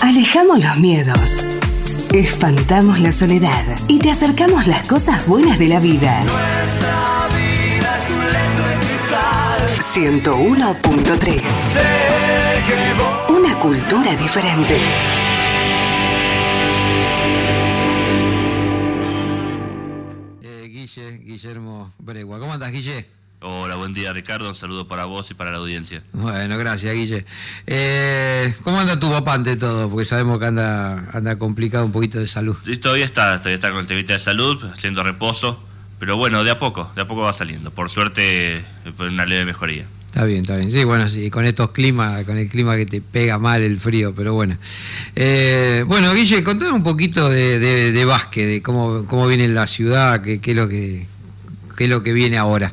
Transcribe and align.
Alejamos 0.00 0.60
los 0.60 0.76
miedos. 0.76 1.44
Espantamos 2.14 3.00
la 3.00 3.12
soledad 3.12 3.64
y 3.88 3.98
te 3.98 4.10
acercamos 4.10 4.66
las 4.66 4.86
cosas 4.86 5.26
buenas 5.26 5.58
de 5.58 5.68
la 5.68 5.80
vida. 5.80 6.24
Nuestra 6.24 7.28
vida 7.34 7.98
es 7.98 8.10
un 8.10 8.24
lecho 8.26 8.64
de 8.68 8.74
cristal. 8.86 9.68
101.3. 10.22 11.42
Sé 11.72 11.82
que 12.68 12.94
vos 12.94 13.38
Una 13.38 13.58
cultura 13.58 14.14
diferente. 14.16 14.76
Eh, 20.42 20.68
Guille, 20.72 21.18
Guillermo 21.18 21.92
Bregua. 21.98 22.38
¿Cómo 22.38 22.52
andas, 22.52 22.72
Guille? 22.72 23.17
Hola, 23.40 23.76
buen 23.76 23.92
día 23.92 24.12
Ricardo, 24.12 24.48
un 24.48 24.54
saludo 24.56 24.88
para 24.88 25.04
vos 25.04 25.30
y 25.30 25.34
para 25.34 25.52
la 25.52 25.58
audiencia. 25.58 26.02
Bueno, 26.12 26.58
gracias, 26.58 26.92
Guille. 26.92 27.24
Eh, 27.68 28.52
¿Cómo 28.64 28.80
anda 28.80 28.98
tu 28.98 29.08
papá 29.12 29.34
ante 29.34 29.54
todo? 29.54 29.88
Porque 29.88 30.04
sabemos 30.04 30.40
que 30.40 30.46
anda, 30.46 31.08
anda 31.12 31.38
complicado 31.38 31.84
un 31.86 31.92
poquito 31.92 32.18
de 32.18 32.26
salud. 32.26 32.56
Sí, 32.64 32.76
todavía 32.78 33.04
está, 33.04 33.38
todavía 33.38 33.54
está 33.54 33.70
con 33.70 33.78
el 33.78 33.86
temita 33.86 34.14
de 34.14 34.18
salud, 34.18 34.64
haciendo 34.72 35.04
reposo, 35.04 35.62
pero 36.00 36.16
bueno, 36.16 36.42
de 36.42 36.50
a 36.50 36.58
poco, 36.58 36.90
de 36.96 37.02
a 37.02 37.06
poco 37.06 37.20
va 37.22 37.32
saliendo. 37.32 37.70
Por 37.70 37.90
suerte 37.90 38.64
fue 38.96 39.06
una 39.06 39.24
leve 39.24 39.44
mejoría. 39.44 39.86
Está 40.06 40.24
bien, 40.24 40.40
está 40.40 40.56
bien. 40.56 40.72
Sí, 40.72 40.82
bueno, 40.82 41.06
sí, 41.06 41.30
con 41.30 41.44
estos 41.44 41.70
climas, 41.70 42.24
con 42.24 42.38
el 42.38 42.48
clima 42.48 42.76
que 42.76 42.86
te 42.86 43.00
pega 43.00 43.38
mal 43.38 43.62
el 43.62 43.78
frío, 43.78 44.12
pero 44.16 44.34
bueno. 44.34 44.56
Eh, 45.14 45.84
bueno, 45.86 46.12
Guille, 46.12 46.42
contame 46.42 46.72
un 46.72 46.82
poquito 46.82 47.28
de, 47.28 47.60
de, 47.60 47.92
de 47.92 48.04
básquet, 48.04 48.48
de 48.48 48.62
cómo, 48.62 49.04
cómo 49.06 49.28
viene 49.28 49.46
la 49.46 49.68
ciudad, 49.68 50.22
qué, 50.22 50.40
qué 50.40 50.50
es 50.50 50.56
lo 50.56 50.68
que, 50.68 51.06
qué 51.76 51.84
es 51.84 51.90
lo 51.90 52.02
que 52.02 52.12
viene 52.12 52.36
ahora. 52.36 52.72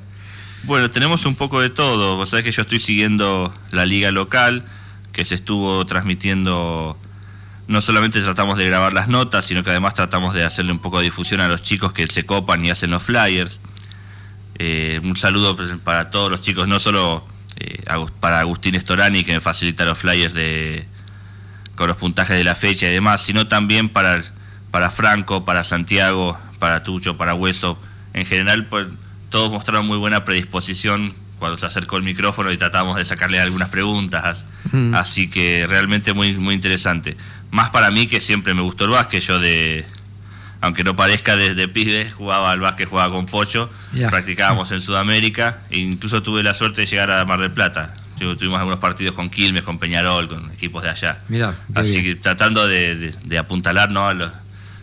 Bueno, 0.66 0.90
tenemos 0.90 1.28
un 1.28 1.36
poco 1.36 1.62
de 1.62 1.70
todo. 1.70 2.16
Vos 2.16 2.32
sabés 2.32 2.44
que 2.44 2.52
yo 2.52 2.64
estoy 2.64 2.80
siguiendo 2.80 3.54
la 3.70 3.86
liga 3.86 4.10
local, 4.10 4.66
que 5.12 5.24
se 5.24 5.36
estuvo 5.36 5.86
transmitiendo. 5.86 6.98
No 7.68 7.82
solamente 7.82 8.20
tratamos 8.20 8.58
de 8.58 8.66
grabar 8.66 8.92
las 8.92 9.08
notas, 9.08 9.46
sino 9.46 9.62
que 9.62 9.70
además 9.70 9.94
tratamos 9.94 10.34
de 10.34 10.44
hacerle 10.44 10.72
un 10.72 10.80
poco 10.80 10.98
de 10.98 11.04
difusión 11.04 11.40
a 11.40 11.48
los 11.48 11.62
chicos 11.62 11.94
que 11.94 12.08
se 12.08 12.26
copan 12.26 12.66
y 12.66 12.72
hacen 12.72 12.90
los 12.90 13.04
flyers. 13.04 13.60
Eh, 14.58 15.00
un 15.04 15.16
saludo 15.16 15.56
para 15.84 16.10
todos 16.10 16.32
los 16.32 16.42
chicos, 16.42 16.68
no 16.68 16.80
solo 16.80 17.24
eh, 17.58 17.84
para 18.20 18.40
Agustín 18.40 18.74
Storani, 18.80 19.24
que 19.24 19.34
me 19.34 19.42
facilita 19.42 19.86
los 19.86 20.00
flyers 20.00 20.34
de, 20.34 20.88
con 21.76 21.88
los 21.88 21.98
puntajes 21.98 22.38
de 22.38 22.44
la 22.44 22.56
fecha 22.56 22.88
y 22.88 22.94
demás, 22.94 23.22
sino 23.22 23.48
también 23.48 23.88
para, 23.90 24.24
para 24.72 24.90
Franco, 24.90 25.46
para 25.46 25.64
Santiago, 25.64 26.36
para 26.58 26.82
Tucho, 26.82 27.18
para 27.18 27.36
Hueso. 27.36 27.78
En 28.14 28.26
general, 28.26 28.66
pues, 28.66 28.88
todos 29.36 29.52
mostraron 29.52 29.86
muy 29.86 29.98
buena 29.98 30.24
predisposición 30.24 31.14
cuando 31.40 31.58
se 31.58 31.66
acercó 31.66 31.98
el 31.98 32.04
micrófono 32.04 32.54
y 32.54 32.58
tratamos 32.58 32.96
de 32.96 33.04
sacarle 33.04 33.38
algunas 33.42 33.68
preguntas. 33.68 34.46
Mm. 34.72 34.96
Así 34.96 35.30
que 35.30 35.66
realmente 35.68 36.14
muy, 36.14 36.36
muy 36.36 36.56
interesante. 36.56 37.18
Más 37.52 37.70
para 37.70 37.92
mí 37.92 38.08
que 38.08 38.22
siempre 38.22 38.54
me 38.54 38.62
gustó 38.62 38.86
el 38.86 38.92
básquet, 38.92 39.22
yo 39.22 39.38
de... 39.42 39.86
Aunque 40.62 40.86
no 40.86 40.96
parezca 40.96 41.36
desde 41.36 41.68
pibe, 41.68 42.10
jugaba 42.10 42.50
al 42.52 42.62
básquet, 42.62 42.88
jugaba 42.88 43.14
con 43.14 43.26
Pocho, 43.26 43.70
practicábamos 44.10 44.72
en 44.72 44.80
Sudamérica 44.88 45.60
e 45.70 45.80
incluso 45.80 46.24
tuve 46.24 46.42
la 46.42 46.54
suerte 46.54 46.84
de 46.84 46.88
llegar 46.88 47.12
a 47.12 47.26
Mar 47.26 47.42
del 47.42 47.52
Plata. 47.52 47.94
Tu- 48.18 48.38
Tuvimos 48.38 48.58
algunos 48.60 48.80
partidos 48.80 49.16
con 49.16 49.30
Quilmes, 49.30 49.64
con 49.64 49.80
Peñarol, 49.80 50.30
con 50.30 50.50
equipos 50.54 50.82
de 50.82 50.92
allá. 50.92 51.20
Mirá, 51.28 51.54
Así 51.74 52.00
bien. 52.00 52.04
que 52.06 52.16
tratando 52.16 52.66
de, 52.70 52.96
de- 52.96 53.16
de 53.22 53.38
apuntalar, 53.38 53.92
¿no? 53.92 54.08
a 54.08 54.14
los- 54.14 54.32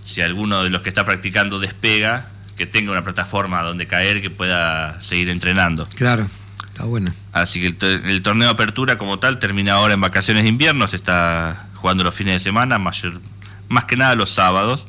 si 0.04 0.20
alguno 0.20 0.62
de 0.62 0.68
los 0.68 0.82
que 0.82 0.90
está 0.90 1.06
practicando 1.06 1.58
despega, 1.58 2.26
que 2.56 2.66
tenga 2.66 2.92
una 2.92 3.02
plataforma 3.04 3.62
donde 3.62 3.86
caer, 3.86 4.20
que 4.22 4.30
pueda 4.30 5.00
seguir 5.00 5.28
entrenando. 5.30 5.86
Claro, 5.94 6.28
está 6.66 6.84
bueno. 6.84 7.12
Así 7.32 7.60
que 7.60 7.66
el, 7.68 7.76
to- 7.76 7.86
el 7.88 8.22
torneo 8.22 8.48
de 8.48 8.54
apertura 8.54 8.98
como 8.98 9.18
tal 9.18 9.38
termina 9.38 9.74
ahora 9.74 9.94
en 9.94 10.00
vacaciones 10.00 10.42
de 10.44 10.48
invierno, 10.50 10.86
se 10.88 10.96
está 10.96 11.68
jugando 11.74 12.04
los 12.04 12.14
fines 12.14 12.34
de 12.34 12.40
semana, 12.40 12.78
mayor, 12.78 13.20
más 13.68 13.84
que 13.86 13.96
nada 13.96 14.14
los 14.14 14.30
sábados. 14.30 14.84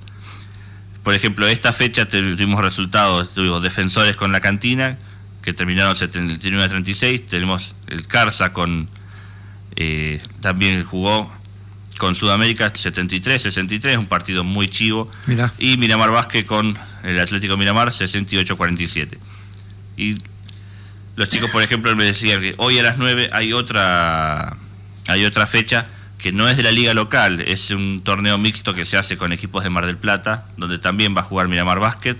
Por 1.04 1.14
ejemplo, 1.14 1.48
esta 1.48 1.74
fecha 1.74 2.08
tuvimos 2.08 2.62
resultados, 2.62 3.34
tuvimos 3.34 3.62
defensores 3.62 4.16
con 4.16 4.32
la 4.32 4.40
cantina, 4.40 4.98
que 5.42 5.52
terminaron 5.54 5.96
79 5.96 6.64
a 6.64 6.70
36, 6.70 7.26
tenemos 7.28 7.76
el 7.88 8.08
Carza 8.08 8.54
con, 8.54 8.90
eh, 9.76 10.22
también 10.42 10.84
jugó 10.86 11.30
con 11.98 12.16
Sudamérica 12.16 12.72
73-63, 12.72 13.98
un 13.98 14.08
partido 14.08 14.44
muy 14.44 14.68
chivo, 14.68 15.10
Mirá. 15.28 15.54
y 15.60 15.78
Miramar 15.78 16.12
Vázquez 16.12 16.46
con 16.46 16.78
el 17.04 17.20
Atlético 17.20 17.58
Miramar 17.58 17.90
68-47. 17.90 19.18
Y 19.98 20.16
los 21.16 21.30
chicos, 21.30 21.50
por 21.52 21.62
ejemplo, 21.62 21.96
me 21.96 22.04
decían 22.04 22.42
que 22.42 22.56
hoy 22.58 22.80
a 22.80 22.84
las 22.84 22.98
9 22.98 23.30
hay 23.32 23.54
otra 23.54 24.58
hay 25.08 25.26
otra 25.26 25.46
fecha 25.46 25.88
que 26.18 26.32
no 26.32 26.48
es 26.48 26.56
de 26.56 26.64
la 26.64 26.72
liga 26.72 26.94
local, 26.94 27.42
es 27.42 27.70
un 27.72 28.02
torneo 28.02 28.38
mixto 28.38 28.74
que 28.74 28.86
se 28.86 28.98
hace 28.98 29.18
con 29.18 29.34
equipos 29.34 29.64
de 29.64 29.70
Mar 29.70 29.86
del 29.86 29.98
Plata, 29.98 30.46
donde 30.56 30.80
también 30.80 31.16
va 31.16 31.20
a 31.20 31.24
jugar 31.24 31.50
Miramar 31.50 31.80
Básquet. 31.80 32.18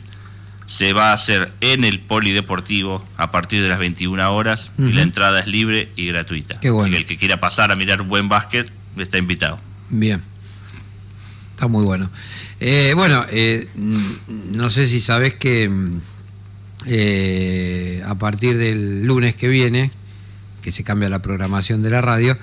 Se 0.66 0.92
va 0.94 1.12
a 1.12 1.14
hacer 1.14 1.52
en 1.62 1.84
el 1.84 2.00
Polideportivo 2.00 3.06
a 3.18 3.32
partir 3.32 3.62
de 3.62 3.70
las 3.70 3.80
21 3.80 4.34
horas 4.34 4.72
y 4.78 4.92
la 4.92 5.02
entrada 5.02 5.40
es 5.40 5.48
libre 5.48 5.90
y 5.96 6.08
gratuita. 6.08 6.60
Qué 6.60 6.70
bueno. 6.70 6.86
Así 6.86 6.92
que 6.92 6.98
el 6.98 7.06
que 7.06 7.18
quiera 7.18 7.40
pasar 7.40 7.72
a 7.72 7.76
mirar 7.76 8.02
buen 8.02 8.30
básquet 8.30 8.70
está 8.98 9.18
invitado. 9.18 9.60
Bien. 9.90 10.22
Está 11.54 11.68
muy 11.68 11.84
bueno. 11.84 12.10
Eh, 12.60 12.94
bueno, 12.96 13.26
eh, 13.30 13.68
no 14.52 14.70
sé 14.70 14.88
si 14.88 15.00
sabes 15.00 15.36
que 15.36 15.70
eh, 16.86 18.02
a 18.06 18.16
partir 18.16 18.58
del 18.58 19.04
lunes 19.04 19.36
que 19.36 19.48
viene, 19.48 19.92
que 20.62 20.72
se 20.72 20.84
cambia 20.84 21.10
la 21.10 21.22
programación 21.22 21.82
de 21.84 21.90
la 21.90 22.02
radio, 22.02 22.38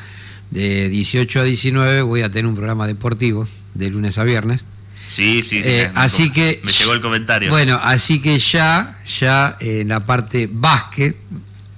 de 0.50 0.88
18 0.88 1.40
a 1.40 1.44
19 1.44 2.02
voy 2.02 2.22
a 2.22 2.28
tener 2.28 2.46
un 2.46 2.54
programa 2.54 2.86
deportivo 2.86 3.46
de 3.74 3.90
lunes 3.90 4.18
a 4.18 4.24
viernes. 4.24 4.64
Sí, 5.08 5.42
sí, 5.42 5.60
sí. 5.62 5.68
Eh, 5.68 5.90
me- 5.92 6.00
así 6.00 6.30
que 6.30 6.60
Me 6.64 6.72
llegó 6.72 6.92
el 6.92 7.00
comentario. 7.00 7.50
Bueno, 7.50 7.78
así 7.82 8.20
que 8.20 8.38
ya, 8.38 8.98
ya 9.18 9.56
en 9.60 9.88
la 9.88 10.00
parte 10.00 10.48
básquet 10.50 11.16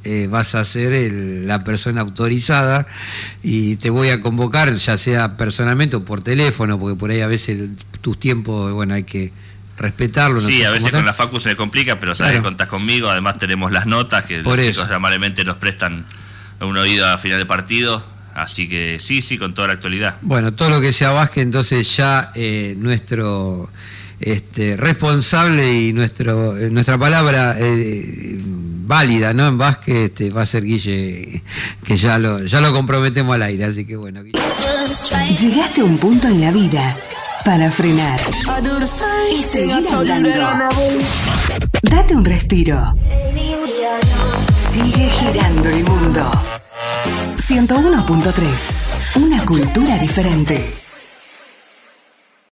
eh, 0.05 0.27
vas 0.31 0.55
a 0.55 0.65
ser 0.65 0.93
el- 0.93 1.47
la 1.47 1.65
persona 1.65 2.01
autorizada 2.01 2.87
y 3.43 3.77
te 3.77 3.91
voy 3.91 4.09
a 4.11 4.21
convocar, 4.21 4.75
ya 4.75 4.97
sea 4.97 5.37
personalmente 5.37 5.97
o 5.97 6.05
por 6.05 6.23
teléfono, 6.23 6.79
porque 6.79 6.97
por 6.99 7.11
ahí 7.11 7.21
a 7.21 7.27
veces 7.29 7.71
tus 8.01 8.19
tiempos, 8.19 8.73
bueno, 8.73 8.95
hay 8.95 9.05
que 9.05 9.33
respetarlo. 9.79 10.41
no 10.41 10.47
Sí, 10.47 10.63
a 10.65 10.71
veces 10.71 10.91
con 10.91 11.05
la 11.05 11.13
facu 11.15 11.41
se 11.41 11.57
complica, 11.57 11.99
pero 11.99 12.15
sabes 12.15 12.33
Claro. 12.35 12.45
contás 12.45 12.69
conmigo. 12.69 13.09
Además 13.09 13.39
tenemos 13.39 13.73
las 13.73 13.87
notas 13.87 14.25
que 14.25 14.39
Por 14.41 14.59
los 14.59 14.67
eso. 14.69 14.83
chicos 14.83 14.95
amablemente 14.95 15.45
nos 15.45 15.57
prestan 15.57 16.05
un 16.61 16.77
oído 16.77 17.07
a 17.09 17.17
final 17.19 17.39
de 17.39 17.47
partido. 17.47 18.05
Así 18.35 18.69
que 18.69 18.99
sí, 19.01 19.21
sí, 19.21 19.37
con 19.39 19.53
toda 19.55 19.69
la 19.69 19.75
actualidad. 19.75 20.17
Bueno, 20.23 20.53
todo 20.55 20.71
lo 20.71 20.81
que 20.81 20.93
sea 20.93 21.11
básquet, 21.11 21.43
entonces 21.43 21.97
ya 21.97 22.33
eh, 22.35 22.75
nuestro 22.79 23.69
este, 24.21 24.77
responsable 24.77 25.75
y 25.83 25.93
nuestro 25.93 26.57
eh, 26.57 26.71
nuestra 26.71 26.97
palabra 26.97 27.57
eh, 27.59 28.39
válida 28.87 29.33
¿no? 29.33 29.47
en 29.47 29.59
básquet 29.59 30.13
este, 30.13 30.31
va 30.31 30.43
a 30.43 30.47
ser 30.47 30.65
Guille, 30.65 31.43
que 31.85 31.97
ya 31.97 32.19
lo, 32.19 32.45
ya 32.45 32.61
lo 32.61 32.73
comprometemos 32.73 33.35
al 33.35 33.43
aire, 33.43 33.65
así 33.65 33.85
que 33.85 33.97
bueno. 33.97 34.23
Guille. 34.23 34.39
Llegaste 35.39 35.81
a 35.81 35.85
un 35.85 35.99
punto 35.99 36.29
en 36.29 36.41
la 36.41 36.51
vida 36.51 36.97
para 37.45 37.71
frenar 37.71 38.21
y 39.35 39.43
seguir 39.43 39.85
hablando. 39.93 40.31
Date 41.83 42.15
un 42.15 42.25
respiro. 42.25 42.95
Sigue 44.73 45.09
girando 45.09 45.69
el 45.69 45.85
mundo. 45.85 46.31
101.3. 47.49 48.43
Una 49.17 49.45
cultura 49.45 49.99
diferente. 49.99 50.75